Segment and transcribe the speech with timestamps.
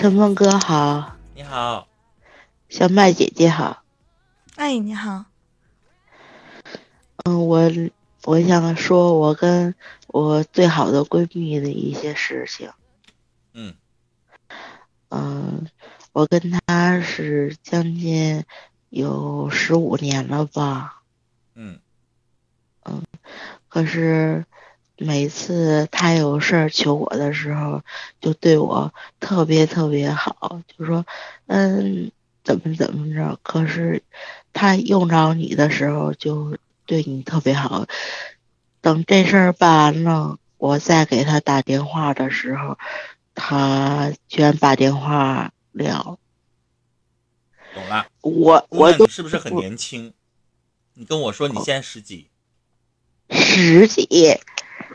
[0.00, 1.86] 陈峰哥好，你好，
[2.70, 3.82] 小麦姐姐好。
[4.56, 5.26] 哎，你好。
[7.24, 7.70] 嗯，我
[8.24, 9.74] 我想说，我跟
[10.06, 12.70] 我最好的闺蜜的一些事情。
[13.52, 13.74] 嗯。
[15.10, 15.66] 嗯，
[16.12, 18.44] 我跟她是将近
[18.88, 21.02] 有十五年了吧。
[21.54, 21.78] 嗯。
[22.84, 23.02] 嗯，
[23.68, 24.46] 可是。
[25.02, 27.82] 每次他有事儿求我的时候，
[28.20, 31.06] 就对我特别特别好，就说，
[31.46, 32.12] 嗯，
[32.44, 33.40] 怎么怎么着。
[33.42, 34.02] 可是
[34.52, 37.86] 他用着你的时候，就对你特别好。
[38.82, 42.76] 等这事儿办完了，我再给他打电话的时候，
[43.34, 46.18] 他居然把电话撂。
[47.72, 48.06] 懂了。
[48.20, 50.12] 我我是不是很年轻？
[50.92, 52.28] 你跟我说你现在十几？
[53.30, 54.06] 十几。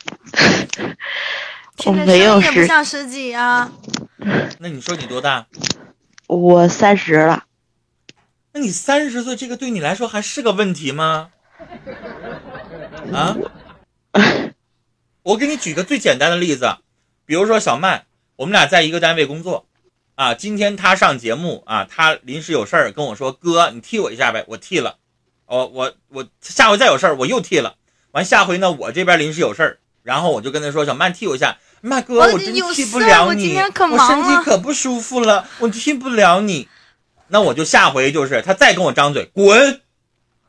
[1.86, 3.72] 我没有十，不像十几啊。
[4.58, 5.46] 那你说你多大？
[6.26, 7.44] 我三十了。
[8.52, 11.30] 那你三十岁，这个对你来说还是个问题吗？
[13.12, 13.36] 啊？
[15.22, 16.78] 我给你举个最简单的例子，
[17.24, 19.66] 比如说小麦，我们俩在一个单位工作，
[20.16, 24.96] 啊，今天他上节目啊，他临时有事儿跟我说，哥，你替我一下呗，我替了。
[25.46, 27.76] 哦，我我下回再有事儿我又替了。
[28.12, 29.78] 完下回呢，我这边临时有事儿。
[30.10, 36.66] 然后我就跟他说：“小曼替我一下，麦哥，我真替不了你，我身体可不舒服了，我替不了你。
[37.28, 39.80] 那我就下回就是他再跟我张嘴，滚，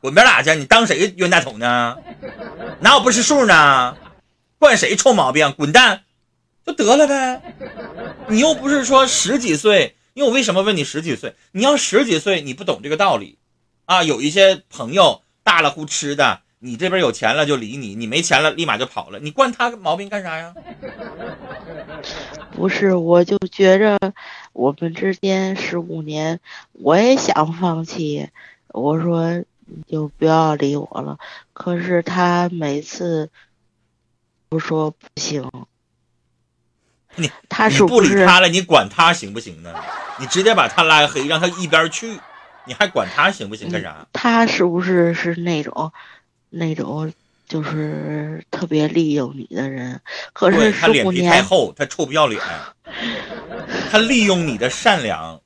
[0.00, 0.52] 滚边拉去！
[0.56, 1.96] 你当谁冤大头呢？
[2.80, 3.96] 哪有不识数呢？
[4.58, 5.52] 惯谁臭毛病？
[5.52, 6.02] 滚蛋，
[6.66, 7.40] 就得了呗。
[8.26, 11.36] 你又不是说十几岁，因为我为什么问你十几岁？
[11.52, 13.38] 你要十几岁，你不懂这个道理
[13.84, 14.02] 啊。
[14.02, 20.54] 有一些朋友大了呼吃的。”你这边有钱了就理你，你没钱了立马就跑了，你惯他毛病干啥呀？
[22.54, 23.98] 不是，我就觉着
[24.52, 26.38] 我们之间十五年，
[26.74, 28.28] 我也想放弃。
[28.68, 29.32] 我说
[29.64, 31.18] 你就不要理我了，
[31.52, 33.28] 可是他每次
[34.48, 35.50] 不说不行。
[37.16, 39.74] 你他是不理他了，你管他行不行呢？
[40.20, 42.20] 你直接把他拉黑，让他一边去，
[42.66, 43.68] 你还管他行不行？
[43.68, 44.06] 干啥？
[44.12, 45.92] 他是不是是那种？
[46.54, 47.10] 那种
[47.48, 50.00] 就是特别利用你的人，
[50.34, 52.40] 可是他脸皮太厚，他臭不要脸，
[53.90, 55.40] 他利用你的善良，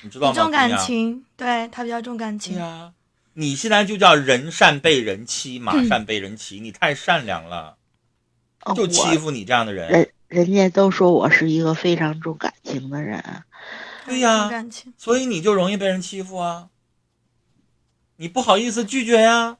[0.00, 0.34] 你知道吗？
[0.34, 2.58] 重感情，对他比较重感情。
[3.34, 7.76] 你现在就叫人善被人欺，马善被人骑，你太善良了，
[8.74, 9.90] 就欺负你这样的人。
[9.90, 13.22] 人人家都说我是一个非常重感情的人，
[14.06, 14.50] 对呀，
[14.96, 16.68] 所以你就容易被人欺负啊，
[18.16, 19.58] 你不好意思拒绝呀。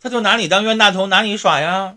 [0.00, 1.96] 他就拿你当冤大头，拿你耍呀！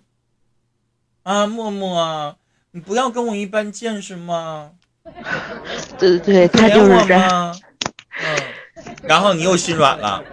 [1.23, 2.37] 啊，默默，
[2.71, 4.71] 你不要跟我一般见识嘛？
[5.97, 7.55] 对对对，他就是这样。
[8.21, 10.23] 嗯，然后你又心软了，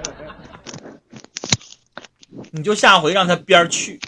[2.53, 4.01] 你就下回让他边儿去，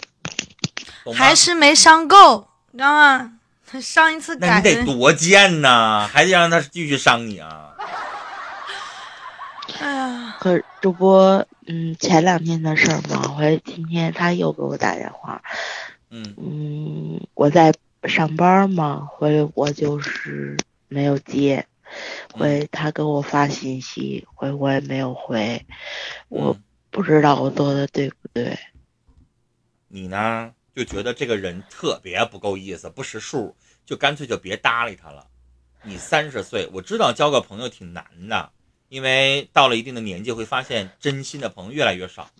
[1.15, 3.33] 还是没伤够，你知道吗？
[3.71, 7.75] 他上一次那你得多贱呐，还得让他继续伤你啊！
[9.79, 11.45] 哎呀，可这不。
[11.71, 15.43] 嗯，前两天的事儿嘛，回今天他又给我打电话，
[16.09, 17.71] 嗯嗯，我在
[18.05, 21.63] 上班嘛，回我就是没有接，
[22.33, 25.63] 回他给我发信息，回我也没有回，
[26.29, 26.57] 我
[26.89, 28.57] 不知道我做的对不对。
[29.87, 35.27] 你呢，就觉得这个人特别不够意思，不识数，就干脆就别搭理他了。
[35.83, 38.51] 你三十岁，我知道交个朋友挺难的。
[38.89, 42.31] 因为到了一定的年纪，会发现真心的朋友越来越少，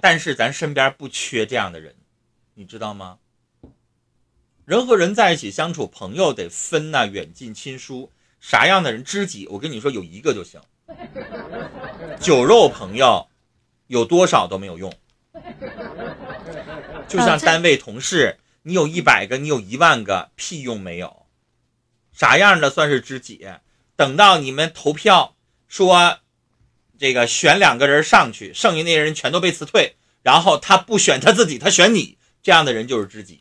[0.00, 1.94] 但是咱身边不缺这样的人，
[2.54, 3.18] 你知道吗？
[4.64, 9.46] 人和人在一起相处，朋友得分呐，远近亲疏，啥样的人知己？
[9.48, 10.60] 我跟你说，有一个就行。
[12.20, 13.28] 酒肉朋友
[13.88, 14.92] 有多少都没有用，
[17.08, 21.26] 就像单位同事，你有一百个，你有一万个，屁用没有。
[22.12, 23.48] 啥样的算是知己？
[23.96, 25.35] 等到你们投票。
[25.68, 26.18] 说，
[26.98, 33.40] 这个选两个人上去，剩下那些人全都被辞退，然后他不选他自己，他选你，这样的人就是知己。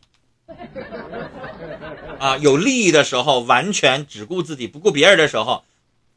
[2.19, 5.63] 啊，有利益的时候完全只顾自己不顾别人的时候，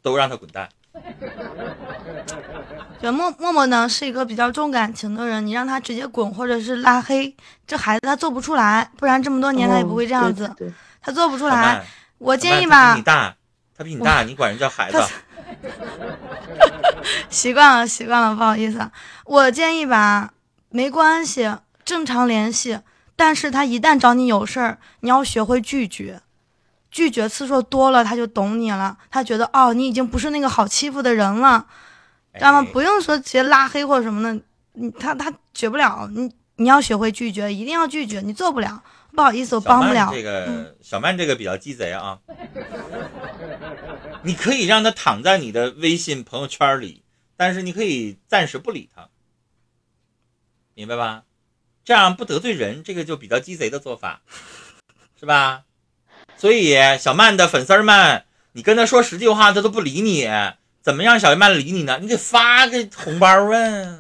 [0.02, 0.68] 都让他滚蛋。
[3.00, 7.34] 就默默默呢是一个比较重感情的人，你让他直接滚或者是拉黑，
[7.66, 10.52] 这孩子他做不出来，不然这么多年他也不会这样子，
[11.00, 11.84] 他做不出来。
[12.18, 13.36] 我建议吧，他比你大，
[13.76, 15.00] 他比你大，你管人叫孩子。
[17.30, 18.90] 习惯了，习惯了，不好意思。
[19.24, 20.32] 我建议吧，
[20.70, 21.50] 没关系，
[21.84, 22.78] 正常联系。
[23.16, 26.20] 但是他一旦找你有事儿，你要学会拒绝，
[26.90, 28.96] 拒绝次数多了，他就懂你了。
[29.10, 31.66] 他觉得哦，你已经不是那个好欺负的人了，
[32.34, 32.62] 知道吗？
[32.72, 34.40] 不用说直接拉黑或者什么的，
[34.74, 36.08] 你他他绝不了。
[36.14, 38.20] 你你要学会拒绝，一定要拒绝。
[38.20, 38.80] 你做不了，
[39.12, 40.10] 不好意思，我帮不了。
[40.12, 42.18] 这个小曼这个比较鸡贼啊，
[44.28, 47.02] 你可以让他躺在你的微信朋友圈里，
[47.34, 49.08] 但是你可以暂时不理他，
[50.74, 51.22] 明白吧？
[51.82, 54.20] 这样不得罪人，这个就比较鸡贼的做法，
[55.18, 55.62] 是吧？
[56.36, 60.28] 所以小曼的粉丝们，你跟他说十句话，他都不理你，
[60.82, 61.96] 怎么让小曼理你呢？
[61.98, 63.98] 你得发个红包啊，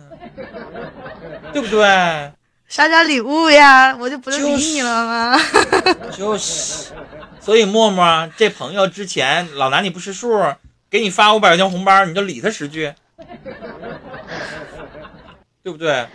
[1.54, 2.32] 对不对？
[2.68, 5.40] 刷点礼物呀，我就不理你了吗？
[6.12, 6.92] 就是，
[7.48, 10.54] 所以默默这朋友之前老拿你不识数，
[10.90, 12.92] 给你发五百块钱红包，你就理他十句，
[15.64, 16.06] 对不对？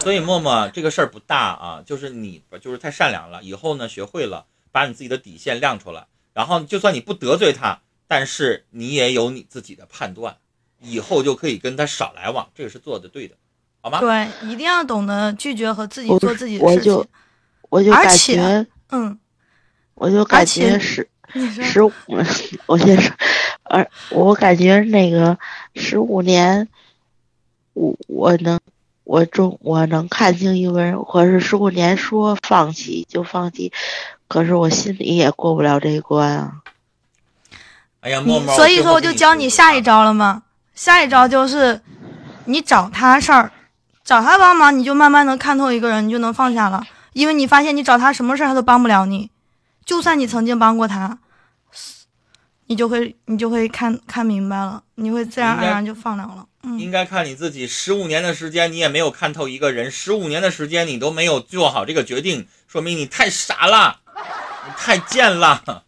[0.00, 3.42] 所以默默这个事儿不大啊，就是你就是太善良了。
[3.42, 10.36] 以后呢，学会了把你自己的底线亮出来，然后就算你不得罪他，但是你也有你自己的判断，
[10.82, 13.34] 以后就可以跟他少来往，这个是做的对的，
[13.80, 13.98] 好吗？
[13.98, 16.92] 对，一定要懂得拒绝和自己做自己的事情。
[16.92, 17.06] 我就
[17.70, 19.18] 我就感觉，嗯，
[19.94, 21.08] 我就感觉十
[21.62, 21.92] 十五，
[22.66, 23.14] 我先说，
[23.64, 25.38] 而我感觉那个
[25.74, 26.68] 十五年。
[27.78, 28.58] 我我能，
[29.04, 33.70] 我中我能看清一个人，可是十五年说放弃就放弃，
[34.28, 36.52] 可是我心里也过不了这一关啊。
[38.00, 40.42] 哎呀，默默，所以说我就教你下一招了吗？
[40.74, 41.78] 下一招就是，
[42.46, 43.52] 你找他事儿，
[44.02, 46.82] 找他帮忙，你就慢慢能看透一个人，你就能放下了，
[47.16, 49.30] 因为你发现你找他什么事他都帮不了你，
[49.86, 51.18] 就算你曾经帮过他，
[52.66, 56.46] 你就会你就会看看明白了，你会自然而然就放了了。
[56.78, 63.98] 应该看你自己，十五年的时间你也没有看透一个人，十五年的时间你都没有做好这个决定，说明你太傻了，
[64.66, 65.84] 你太贱了，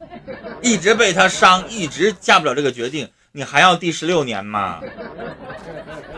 [0.62, 4.80] 一直被他伤，一直下不了这个决定，你还要第十六年吗？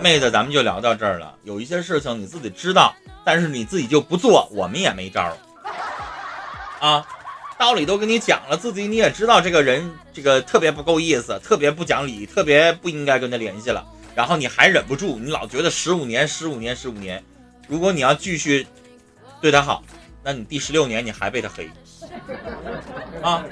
[0.00, 1.34] 妹子，咱们就聊到这儿了。
[1.44, 2.94] 有一些事情你自己知道，
[3.24, 5.36] 但是你自己就不做，我们也没招儿
[6.80, 7.06] 啊，
[7.58, 13.86] 道理都跟你讲了，自己你也知道这个人这个特别不够意思，特别不讲理，特别不应该跟他联系了。
[14.14, 17.22] 然后你还忍不住，你老觉得十五年、十五年、十五年，
[17.68, 18.66] 如果你要继续
[19.40, 19.82] 对他好，
[20.22, 21.70] 那你第十六年你还被他黑
[23.22, 23.44] 啊？